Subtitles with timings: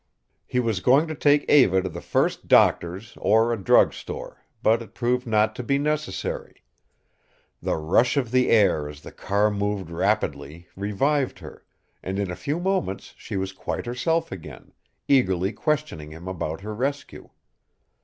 [0.47, 4.81] He was going to take Eva to the first doctor's or a drug store, but
[4.81, 6.63] it proved not to be necessary.
[7.61, 11.63] The rush of the air as the car moved rapidly revived her,
[12.01, 14.73] and in a few moments she was quite herself again,
[15.07, 17.29] eagerly questioning him about her rescue.